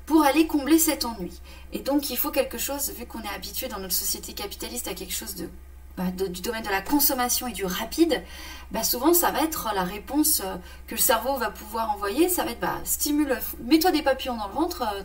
pour 0.05 0.23
aller 0.23 0.47
combler 0.47 0.79
cet 0.79 1.05
ennui. 1.05 1.31
Et 1.71 1.79
donc 1.79 2.09
il 2.09 2.17
faut 2.17 2.31
quelque 2.31 2.57
chose, 2.57 2.91
vu 2.97 3.05
qu'on 3.05 3.21
est 3.21 3.35
habitué 3.35 3.67
dans 3.67 3.79
notre 3.79 3.93
société 3.93 4.33
capitaliste 4.33 4.87
à 4.87 4.93
quelque 4.93 5.13
chose 5.13 5.35
de 5.35 5.49
bah, 5.95 6.05
du 6.09 6.41
domaine 6.41 6.63
de 6.63 6.69
la 6.69 6.81
consommation 6.81 7.45
et 7.45 7.51
du 7.51 7.65
rapide, 7.65 8.23
bah, 8.71 8.83
souvent 8.83 9.13
ça 9.13 9.29
va 9.29 9.43
être 9.43 9.69
la 9.75 9.83
réponse 9.83 10.41
euh, 10.43 10.55
que 10.87 10.95
le 10.95 10.99
cerveau 10.99 11.37
va 11.37 11.51
pouvoir 11.51 11.91
envoyer. 11.91 12.29
Ça 12.29 12.43
va 12.43 12.51
être 12.51 12.59
bah, 12.59 12.79
stimule, 12.83 13.37
mets-toi 13.63 13.91
des 13.91 14.01
papillons 14.01 14.35
dans 14.35 14.47
le 14.47 14.53
ventre, 14.53 14.81
euh, 14.81 15.03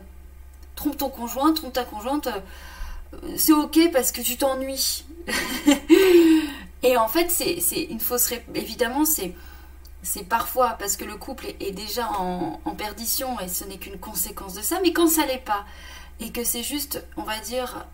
trompe 0.77 0.97
ton 0.97 1.11
conjoint, 1.11 1.53
trompe 1.53 1.75
ta 1.75 1.85
conjointe, 1.85 2.29
c'est 3.37 3.53
ok 3.53 3.91
parce 3.93 4.13
que 4.13 4.21
tu 4.21 4.37
t'ennuies. 4.37 5.05
et 6.83 6.97
en 6.97 7.09
fait, 7.09 7.31
c'est 7.31 7.83
une 7.83 8.01
fausse. 8.01 8.33
Évidemment, 8.55 9.05
c'est 9.05 9.35
c'est 10.03 10.25
parfois 10.25 10.77
parce 10.79 10.97
que 10.97 11.05
le 11.05 11.17
couple 11.17 11.47
est, 11.61 11.73
déjà 11.73 12.09
en, 12.13 12.59
perdition 12.77 13.39
et 13.41 13.49
ce 13.49 13.65
n'est 13.65 13.79
qu'une 13.79 13.99
conséquence 13.99 14.55
de 14.55 14.63
ça, 14.63 14.79
mais 14.83 14.93
quand 14.93 15.09
ça 15.09 15.27
l'est 15.27 15.45
pas, 15.45 15.65
et 16.21 16.31
que 16.31 16.45
c'est 16.45 16.63
juste, 16.63 17.05
on 17.17 17.23
va 17.23 17.39
dire, 17.41 17.87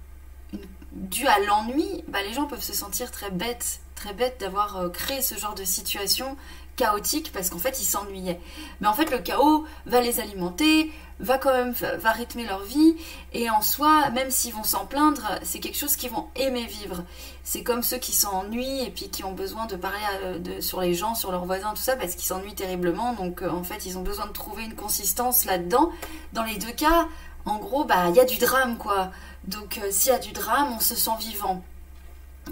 dû 0.92 1.26
à 1.26 1.38
l'ennui, 1.40 2.04
bah, 2.08 2.22
les 2.22 2.32
gens 2.32 2.46
peuvent 2.46 2.62
se 2.62 2.74
sentir 2.74 3.10
très 3.10 3.30
bêtes, 3.30 3.80
très 3.94 4.12
bêtes 4.12 4.38
d'avoir 4.40 4.76
euh, 4.76 4.88
créé 4.88 5.22
ce 5.22 5.36
genre 5.36 5.54
de 5.54 5.64
situation 5.64 6.36
chaotique 6.76 7.32
parce 7.32 7.50
qu'en 7.50 7.58
fait 7.58 7.80
ils 7.80 7.84
s'ennuyaient. 7.84 8.40
Mais 8.80 8.88
en 8.88 8.94
fait 8.94 9.10
le 9.10 9.18
chaos 9.18 9.64
va 9.86 10.00
les 10.00 10.20
alimenter, 10.20 10.90
va 11.20 11.38
quand 11.38 11.52
même 11.52 11.72
va 11.72 12.12
rythmer 12.12 12.44
leur 12.44 12.62
vie 12.62 12.96
et 13.32 13.50
en 13.50 13.62
soi, 13.62 14.10
même 14.10 14.30
s'ils 14.30 14.52
vont 14.52 14.64
s'en 14.64 14.86
plaindre, 14.86 15.38
c'est 15.42 15.60
quelque 15.60 15.78
chose 15.78 15.96
qu'ils 15.96 16.10
vont 16.10 16.28
aimer 16.36 16.66
vivre. 16.66 17.04
C'est 17.42 17.62
comme 17.62 17.82
ceux 17.82 17.98
qui 17.98 18.12
s'ennuient 18.12 18.84
et 18.84 18.90
puis 18.90 19.08
qui 19.08 19.24
ont 19.24 19.32
besoin 19.32 19.66
de 19.66 19.76
parler 19.76 20.38
de, 20.40 20.60
sur 20.60 20.80
les 20.80 20.94
gens, 20.94 21.14
sur 21.14 21.30
leurs 21.30 21.44
voisins, 21.44 21.70
tout 21.70 21.82
ça 21.82 21.96
parce 21.96 22.14
qu'ils 22.14 22.26
s'ennuient 22.26 22.54
terriblement. 22.54 23.12
Donc 23.14 23.42
euh, 23.42 23.50
en 23.50 23.62
fait 23.62 23.86
ils 23.86 23.98
ont 23.98 24.02
besoin 24.02 24.26
de 24.26 24.32
trouver 24.32 24.64
une 24.64 24.74
consistance 24.74 25.44
là-dedans. 25.44 25.90
Dans 26.32 26.44
les 26.44 26.56
deux 26.56 26.72
cas, 26.72 27.08
en 27.46 27.58
gros, 27.58 27.84
bah 27.84 28.08
il 28.08 28.16
y 28.16 28.20
a 28.20 28.24
du 28.24 28.38
drame 28.38 28.78
quoi. 28.78 29.10
Donc 29.46 29.78
euh, 29.78 29.88
s'il 29.90 30.12
y 30.12 30.14
a 30.14 30.18
du 30.18 30.32
drame, 30.32 30.72
on 30.76 30.80
se 30.80 30.94
sent 30.94 31.10
vivant. 31.20 31.62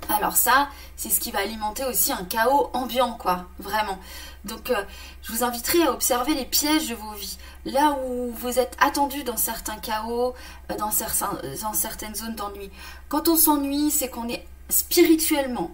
Alors 0.09 0.37
ça, 0.37 0.69
c'est 0.97 1.11
ce 1.11 1.21
qui 1.21 1.31
va 1.31 1.41
alimenter 1.41 1.85
aussi 1.85 2.13
un 2.13 2.25
chaos 2.25 2.71
ambiant, 2.73 3.15
quoi, 3.15 3.47
vraiment. 3.59 3.99
Donc, 4.45 4.71
euh, 4.71 4.83
je 5.23 5.33
vous 5.33 5.45
inviterai 5.45 5.83
à 5.83 5.93
observer 5.93 6.35
les 6.35 6.45
pièges 6.45 6.89
de 6.89 6.95
vos 6.95 7.13
vies. 7.13 7.39
Là 7.65 7.97
où 8.05 8.33
vous 8.33 8.59
êtes 8.59 8.77
attendu 8.81 9.23
dans 9.23 9.37
certains 9.37 9.79
chaos, 9.79 10.35
euh, 10.71 10.77
dans, 10.77 10.91
certaines 10.91 12.15
zones 12.15 12.35
d'ennui. 12.35 12.71
Quand 13.09 13.29
on 13.29 13.37
s'ennuie, 13.37 13.91
c'est 13.91 14.09
qu'on 14.09 14.29
est 14.29 14.45
spirituellement 14.69 15.71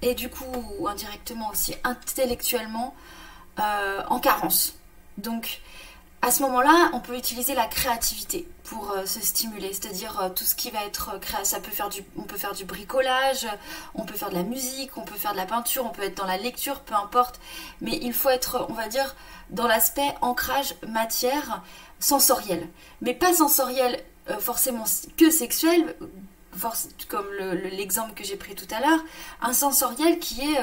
et 0.00 0.14
du 0.14 0.28
coup 0.28 0.86
indirectement 0.88 1.50
aussi 1.50 1.74
intellectuellement 1.84 2.94
euh, 3.58 4.02
en 4.08 4.18
carence. 4.20 4.74
Donc, 5.18 5.60
à 6.24 6.30
ce 6.30 6.40
moment-là, 6.42 6.90
on 6.92 7.00
peut 7.00 7.16
utiliser 7.16 7.54
la 7.54 7.66
créativité 7.66 8.46
pour 8.62 8.92
euh, 8.92 9.06
se 9.06 9.20
stimuler, 9.20 9.72
c'est-à-dire 9.72 10.20
euh, 10.20 10.28
tout 10.28 10.44
ce 10.44 10.54
qui 10.54 10.70
va 10.70 10.84
être 10.84 11.18
créa 11.18 11.44
ça 11.44 11.58
peut 11.58 11.72
faire 11.72 11.88
du 11.88 12.04
on 12.16 12.22
peut 12.22 12.36
faire 12.36 12.54
du 12.54 12.64
bricolage, 12.64 13.46
on 13.96 14.04
peut 14.04 14.14
faire 14.14 14.30
de 14.30 14.36
la 14.36 14.44
musique, 14.44 14.96
on 14.96 15.02
peut 15.02 15.16
faire 15.16 15.32
de 15.32 15.36
la 15.36 15.46
peinture, 15.46 15.84
on 15.84 15.88
peut 15.88 16.02
être 16.02 16.16
dans 16.16 16.26
la 16.26 16.36
lecture, 16.36 16.80
peu 16.80 16.94
importe, 16.94 17.40
mais 17.80 17.98
il 18.00 18.12
faut 18.12 18.30
être 18.30 18.66
on 18.70 18.72
va 18.72 18.86
dire 18.86 19.16
dans 19.50 19.66
l'aspect 19.66 20.14
ancrage 20.20 20.76
matière 20.86 21.62
sensorielle, 21.98 22.68
mais 23.00 23.14
pas 23.14 23.34
sensorielle 23.34 24.00
euh, 24.30 24.38
forcément 24.38 24.84
que 25.16 25.28
sexuelle 25.28 25.96
comme 27.08 27.26
l'exemple 27.72 28.12
que 28.12 28.24
j'ai 28.24 28.36
pris 28.36 28.54
tout 28.54 28.66
à 28.74 28.80
l'heure, 28.80 29.00
un 29.40 29.54
sensoriel 29.54 30.18
qui 30.18 30.42
est 30.42 30.58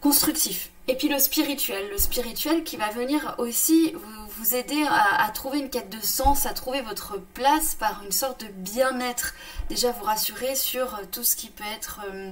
constructif. 0.00 0.70
Et 0.86 0.96
puis 0.96 1.08
le 1.08 1.18
spirituel, 1.18 1.88
le 1.90 1.98
spirituel 1.98 2.62
qui 2.62 2.76
va 2.76 2.90
venir 2.90 3.34
aussi 3.38 3.94
vous 3.94 4.54
aider 4.54 4.84
à, 4.88 5.30
trouver 5.30 5.60
une 5.60 5.70
quête 5.70 5.88
de 5.88 6.00
sens, 6.04 6.44
à 6.44 6.52
trouver 6.52 6.82
votre 6.82 7.18
place 7.32 7.74
par 7.74 8.02
une 8.04 8.12
sorte 8.12 8.42
de 8.42 8.48
bien-être. 8.48 9.34
Déjà 9.68 9.92
vous 9.92 10.04
rassurer 10.04 10.54
sur 10.54 11.00
tout 11.10 11.24
ce 11.24 11.36
qui 11.36 11.48
peut 11.48 11.64
être... 11.74 12.00
Euh, 12.12 12.30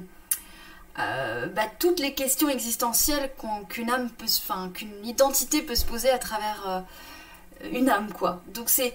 euh, 0.99 1.47
bah, 1.47 1.63
toutes 1.79 2.01
les 2.01 2.13
questions 2.13 2.51
existentielles 2.51 3.33
qu'une 3.71 3.91
âme 3.91 4.11
peut, 4.11 4.27
qu'une 4.75 5.07
identité 5.07 5.63
peut 5.63 5.75
se 5.75 5.87
poser 5.87 6.11
à 6.11 6.19
travers 6.19 6.69
euh, 6.69 7.71
une 7.73 7.89
âme, 7.89 8.13
quoi. 8.13 8.43
Donc 8.49 8.69
c'est, 8.69 8.93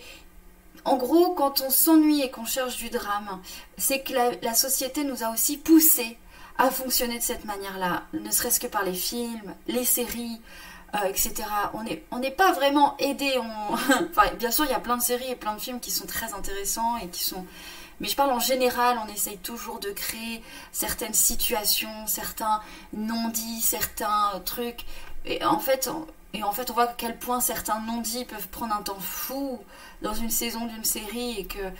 en 0.86 0.98
gros, 0.98 1.34
quand 1.34 1.62
on 1.62 1.72
s'ennuie 1.72 2.22
et 2.22 2.30
qu'on 2.30 2.46
cherche 2.46 2.78
du 2.78 2.90
drame, 2.90 3.42
c'est 3.78 4.02
que 4.02 4.14
la, 4.14 4.54
société 4.54 5.04
nous 5.04 5.24
a 5.24 5.32
aussi 5.32 5.58
poussé 5.58 6.18
à 6.58 6.72
fonctionner 6.72 7.18
de 7.18 7.24
cette 7.24 7.46
manière-là, 7.46 8.04
ne 8.14 8.32
serait-ce 8.32 8.60
que 8.60 8.68
par 8.68 8.84
les 8.84 8.94
films, 8.94 9.54
les 9.68 9.86
séries, 9.86 10.42
euh, 10.96 11.08
etc. 11.08 11.34
On 11.74 11.84
n'est 11.84 12.04
on 12.12 12.22
pas 12.32 12.54
vraiment 12.54 12.96
aidé. 12.98 13.34
Enfin, 13.70 14.34
bien 14.40 14.52
sûr, 14.52 14.66
il 14.66 14.72
y 14.72 14.74
a 14.74 14.80
plein 14.80 14.98
de 14.98 15.02
séries 15.02 15.32
et 15.32 15.36
plein 15.36 15.54
de 15.56 15.60
films 15.60 15.80
qui 15.80 15.92
sont 15.92 16.08
très 16.08 16.34
intéressants 16.34 16.98
et 16.98 17.08
qui 17.10 17.24
sont. 17.24 17.46
Mais 18.00 18.08
je 18.08 18.16
parle 18.16 18.32
en 18.32 18.40
général, 18.40 19.00
on 19.06 19.12
essaye 19.12 19.38
toujours 19.40 19.80
de 19.80 19.90
créer 19.90 20.42
certaines 20.72 21.16
situations, 21.16 22.08
certains 22.08 22.62
non-dits, 22.94 23.62
certains 23.62 24.42
trucs. 24.46 24.86
Et 25.26 25.44
en 25.44 25.60
fait, 25.60 25.90
on... 25.92 26.08
et 26.34 26.44
en 26.44 26.52
fait, 26.52 26.70
on 26.70 26.74
voit 26.74 26.84
à 26.84 26.94
quel 26.96 27.18
point 27.18 27.42
certains 27.42 27.80
non-dits 27.82 28.26
peuvent 28.26 28.48
prendre 28.50 28.76
un 28.76 28.82
temps 28.84 29.00
fou 29.00 29.60
dans 30.02 30.14
une 30.14 30.30
saison 30.30 30.66
d'une 30.68 30.86
série 30.86 31.40
et 31.40 31.46
que, 31.46 31.72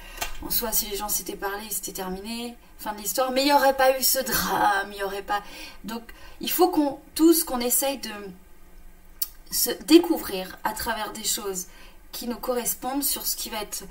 en 0.46 0.50
soi, 0.50 0.72
si 0.72 0.88
les 0.88 0.98
gens 0.98 1.10
s'étaient 1.10 1.36
parlé, 1.36 1.64
c'était 1.70 1.94
terminé, 1.94 2.58
fin 2.78 2.94
de 2.94 3.00
l'histoire. 3.00 3.32
Mais 3.32 3.42
il 3.42 3.46
n'y 3.46 3.54
aurait 3.54 3.76
pas 3.76 3.98
eu 3.98 4.04
ce 4.04 4.20
drame, 4.20 4.92
il 4.92 4.98
n'y 4.98 5.04
aurait 5.04 5.22
pas. 5.22 5.42
Donc, 5.84 6.04
il 6.42 6.52
faut 6.52 6.70
qu'on 6.70 7.00
tous 7.16 7.44
qu'on 7.44 7.60
essaye 7.60 7.98
de 7.98 8.12
se 9.52 9.72
découvrir 9.86 10.58
à 10.64 10.74
travers 10.74 11.14
des 11.14 11.24
choses 11.24 11.68
qui 12.12 12.28
nous 12.28 12.38
correspondent 12.38 13.04
sur 13.04 13.28
ce 13.28 13.36
qui 13.36 13.50
va 13.50 13.62
être 13.62 13.84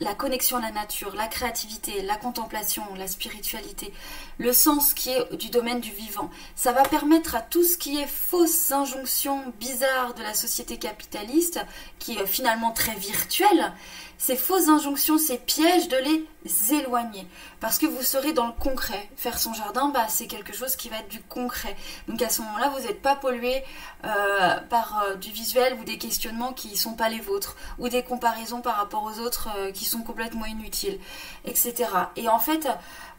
la 0.00 0.14
connexion 0.14 0.58
à 0.58 0.60
la 0.60 0.70
nature, 0.70 1.14
la 1.16 1.26
créativité, 1.26 2.02
la 2.02 2.16
contemplation, 2.16 2.82
la 2.96 3.08
spiritualité, 3.08 3.92
le 4.38 4.52
sens 4.52 4.92
qui 4.92 5.10
est 5.10 5.34
du 5.34 5.48
domaine 5.48 5.80
du 5.80 5.90
vivant. 5.90 6.30
Ça 6.54 6.72
va 6.72 6.82
permettre 6.82 7.34
à 7.34 7.40
tout 7.40 7.64
ce 7.64 7.76
qui 7.76 7.98
est 7.98 8.06
fausse 8.06 8.70
injonction 8.70 9.52
bizarre 9.58 10.14
de 10.14 10.22
la 10.22 10.34
société 10.34 10.76
capitaliste, 10.76 11.60
qui 11.98 12.18
est 12.18 12.26
finalement 12.26 12.70
très 12.72 12.94
virtuelle, 12.94 13.72
ces 14.18 14.36
fausses 14.36 14.68
injonctions, 14.68 15.18
ces 15.18 15.38
pièges, 15.38 15.88
de 15.88 15.96
les 15.96 16.74
éloigner. 16.74 17.26
Parce 17.60 17.78
que 17.78 17.86
vous 17.86 18.02
serez 18.02 18.32
dans 18.32 18.46
le 18.46 18.52
concret. 18.52 19.08
Faire 19.16 19.38
son 19.38 19.52
jardin, 19.54 19.88
bah, 19.88 20.06
c'est 20.08 20.26
quelque 20.26 20.52
chose 20.52 20.76
qui 20.76 20.88
va 20.88 20.98
être 20.98 21.08
du 21.08 21.20
concret. 21.20 21.76
Donc 22.08 22.22
à 22.22 22.28
ce 22.28 22.42
moment-là, 22.42 22.68
vous 22.70 22.86
n'êtes 22.86 23.02
pas 23.02 23.16
pollué 23.16 23.62
euh, 24.04 24.56
par 24.68 25.02
euh, 25.02 25.14
du 25.16 25.30
visuel 25.30 25.76
ou 25.80 25.84
des 25.84 25.98
questionnements 25.98 26.52
qui 26.52 26.70
ne 26.70 26.76
sont 26.76 26.94
pas 26.94 27.08
les 27.08 27.20
vôtres, 27.20 27.56
ou 27.78 27.88
des 27.88 28.02
comparaisons 28.02 28.60
par 28.60 28.76
rapport 28.76 29.04
aux 29.04 29.18
autres 29.20 29.48
euh, 29.56 29.72
qui 29.72 29.84
sont 29.84 30.02
complètement 30.02 30.46
inutiles, 30.46 30.98
etc. 31.44 31.88
Et 32.16 32.28
en 32.28 32.38
fait, 32.38 32.68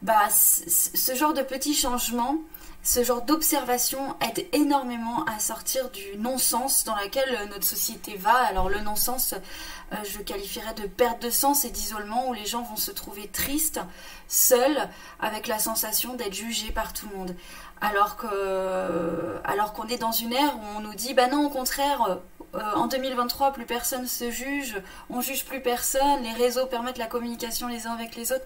bah, 0.02 0.28
ce 0.30 1.14
genre 1.14 1.34
de 1.34 1.42
petits 1.42 1.74
changements, 1.74 2.38
ce 2.84 3.02
genre 3.02 3.22
d'observation 3.22 4.14
aide 4.20 4.46
énormément 4.52 5.24
à 5.24 5.38
sortir 5.38 5.90
du 5.90 6.18
non-sens 6.18 6.84
dans 6.84 6.94
lequel 6.96 7.24
euh, 7.30 7.46
notre 7.46 7.64
société 7.64 8.14
va. 8.16 8.34
Alors 8.34 8.68
le 8.68 8.80
non-sens, 8.80 9.32
euh, 9.32 9.96
je 10.04 10.18
qualifierais 10.18 10.74
de 10.74 10.86
perte 10.86 11.22
de 11.22 11.30
sens 11.30 11.64
et 11.64 11.70
d'isolement 11.70 12.28
où 12.28 12.34
les 12.34 12.44
gens 12.44 12.62
vont 12.62 12.76
se 12.76 12.90
trouver 12.90 13.26
tristes, 13.28 13.80
seuls, 14.28 14.86
avec 15.18 15.46
la 15.46 15.58
sensation 15.58 16.12
d'être 16.12 16.34
jugés 16.34 16.72
par 16.72 16.92
tout 16.92 17.08
le 17.10 17.16
monde. 17.16 17.36
Alors 17.80 18.16
que, 18.16 19.40
alors 19.44 19.72
qu'on 19.72 19.88
est 19.88 19.98
dans 19.98 20.12
une 20.12 20.34
ère 20.34 20.54
où 20.56 20.76
on 20.76 20.80
nous 20.80 20.94
dit, 20.94 21.14
bah 21.14 21.28
non, 21.28 21.46
au 21.46 21.50
contraire, 21.50 22.18
euh, 22.54 22.60
en 22.74 22.86
2023, 22.86 23.54
plus 23.54 23.64
personne 23.64 24.06
se 24.06 24.30
juge, 24.30 24.76
on 25.08 25.22
juge 25.22 25.46
plus 25.46 25.62
personne, 25.62 26.22
les 26.22 26.32
réseaux 26.32 26.66
permettent 26.66 26.98
la 26.98 27.06
communication 27.06 27.66
les 27.66 27.86
uns 27.86 27.92
avec 27.92 28.14
les 28.14 28.30
autres. 28.30 28.44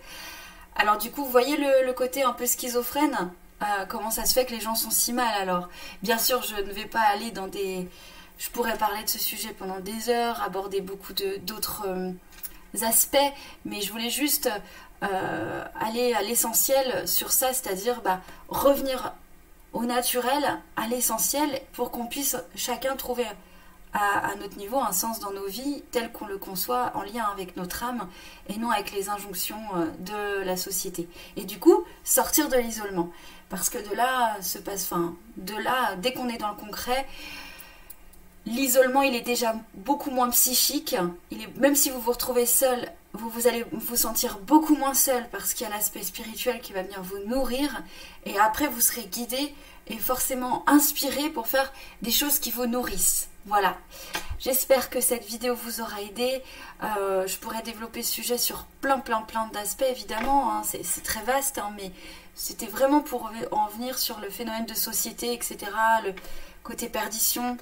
Alors 0.76 0.97
du 0.97 1.11
coup, 1.11 1.25
vous 1.25 1.30
voyez 1.33 1.57
le 1.57 1.92
côté 1.92 2.23
un 2.23 2.33
peu 2.33 2.47
schizophrène? 2.47 3.33
Euh, 3.62 3.87
comment 3.87 4.11
ça 4.11 4.25
se 4.25 4.35
fait 4.35 4.45
que 4.45 4.53
les 4.53 4.61
gens 4.61 4.75
sont 4.75 4.91
si 4.91 5.12
mal 5.12 5.35
alors? 5.35 5.69
Bien 6.03 6.19
sûr, 6.19 6.43
je 6.43 6.55
ne 6.57 6.73
vais 6.73 6.87
pas 6.87 7.00
aller 7.00 7.31
dans 7.31 7.49
des... 7.49 7.88
Je 8.38 8.50
pourrais 8.50 8.79
parler 8.79 9.03
de 9.03 9.09
ce 9.09 9.19
sujet 9.19 9.53
pendant 9.53 9.81
des 9.81 10.11
heures, 10.11 10.41
aborder 10.43 10.81
beaucoup 10.81 11.12
d'autres 11.12 11.87
euh, 11.88 12.12
aspects, 12.83 13.17
mais 13.65 13.81
je 13.81 13.91
voulais 13.91 14.11
juste 14.11 14.49
euh, 15.03 15.65
aller 15.81 16.15
à 16.15 16.23
l'essentiel 16.23 17.09
sur 17.09 17.33
ça, 17.33 17.53
c'est-à-dire 17.53 18.00
bah, 18.03 18.21
revenir 18.49 19.12
au 19.73 19.85
naturel, 19.85 20.61
à 20.77 20.87
l'essentiel, 20.87 21.61
pour 21.73 21.91
qu'on 21.91 22.07
puisse 22.07 22.37
chacun 22.55 22.95
trouver 22.95 23.27
à, 23.92 24.35
notre 24.40 24.57
niveau 24.59 24.78
un 24.78 24.92
sens 24.92 25.21
dans 25.21 25.33
nos 25.33 25.47
vies 25.47 25.83
tel 25.90 26.12
qu'on 26.12 26.26
le 26.26 26.38
conçoit 26.38 26.92
en 26.95 27.02
lien 27.02 27.25
avec 27.33 27.57
notre 27.57 27.83
âme 27.85 28.09
et 28.49 28.59
non 28.59 28.71
avec 28.71 28.92
les 28.92 29.09
injonctions 29.09 29.61
de 30.00 30.42
la 30.45 30.57
société. 30.57 31.09
Et 31.37 31.45
du 31.45 31.59
coup, 31.59 31.85
sortir 32.04 32.49
de 32.49 32.57
l'isolement. 32.57 33.11
Parce 33.49 33.71
que 33.71 33.78
de 33.78 33.95
là 33.95 34.37
se 34.42 34.59
passe, 34.59 34.85
enfin, 34.92 35.14
de 35.37 35.57
là, 35.57 35.97
dès 35.97 36.12
qu'on 36.12 36.28
est 36.28 36.37
dans 36.37 36.50
le 36.50 36.57
concret, 36.57 37.07
l'isolement 38.47 39.02
il 39.02 39.14
est 39.14 39.23
déjà 39.23 39.54
beaucoup 39.75 40.11
moins 40.11 40.28
psychique. 40.30 40.97
Il 41.30 41.42
est, 41.42 41.57
même 41.57 41.75
si 41.75 41.90
vous 41.90 42.00
vous 42.00 42.12
retrouvez 42.12 42.47
seul, 42.47 42.90
vous, 43.15 43.31
vous 43.31 43.47
allez 43.47 43.65
vous 43.73 43.97
sentir 43.97 44.38
beaucoup 44.38 44.77
moins 44.77 44.95
seul 44.95 45.29
parce 45.31 45.55
qu'il 45.55 45.67
y 45.67 45.71
a 45.71 45.75
l'aspect 45.75 46.03
spirituel 46.03 46.61
qui 46.61 46.73
va 46.73 46.83
venir 46.83 47.03
vous 47.03 47.19
nourrir. 47.27 47.83
Et 48.27 48.38
après, 48.38 48.69
vous 48.69 48.81
serez 48.81 49.07
guidé 49.07 49.55
et 49.87 49.97
forcément 49.97 50.62
inspiré 50.67 51.31
pour 51.31 51.49
faire 51.49 51.73
des 52.03 52.11
choses 52.11 52.38
qui 52.38 52.50
vous 52.50 52.67
nourrissent. 52.67 53.29
Voilà. 53.47 53.79
J'espère 54.38 54.91
que 54.91 55.00
cette 55.00 55.25
vidéo 55.25 55.55
vous 55.55 55.81
aura 55.81 56.03
aidé. 56.03 56.43
Euh, 56.83 57.27
je 57.27 57.38
pourrais 57.38 57.62
développer 57.62 58.03
ce 58.03 58.12
sujet 58.12 58.38
sur 58.38 58.67
plein, 58.81 58.99
plein, 58.99 59.23
plein 59.23 59.49
d'aspects, 59.49 59.85
évidemment. 59.88 60.53
Hein. 60.53 60.62
C'est 60.65 61.03
très 61.03 61.23
vaste, 61.23 61.59
hein, 61.59 61.73
mais 61.77 61.91
C'était 62.35 62.67
vraiment 62.67 63.00
pour 63.00 63.31
en 63.50 63.67
venir 63.69 63.99
sur 63.99 64.21
le 64.21 64.29
phénomène 64.29 64.67
de 64.67 64.75
société, 64.75 65.33
etc. 65.33 65.57
Le 66.05 66.15
côté 66.62 66.88
perdition, 66.88 67.57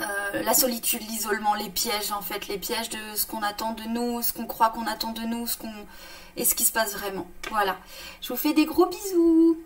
euh, 0.00 0.42
la 0.42 0.54
solitude, 0.54 1.02
l'isolement, 1.08 1.54
les 1.54 1.70
pièges 1.70 2.12
en 2.12 2.22
fait, 2.22 2.48
les 2.48 2.58
pièges 2.58 2.88
de 2.88 2.98
ce 3.14 3.26
qu'on 3.26 3.42
attend 3.42 3.72
de 3.72 3.84
nous, 3.84 4.22
ce 4.22 4.32
qu'on 4.32 4.46
croit 4.46 4.70
qu'on 4.70 4.86
attend 4.86 5.12
de 5.12 5.22
nous, 5.22 5.46
ce 5.46 5.56
qu'on 5.56 5.72
et 6.36 6.44
ce 6.44 6.54
qui 6.54 6.64
se 6.64 6.72
passe 6.72 6.94
vraiment. 6.94 7.26
Voilà. 7.50 7.76
Je 8.20 8.28
vous 8.28 8.36
fais 8.36 8.52
des 8.52 8.64
gros 8.64 8.86
bisous. 8.86 9.58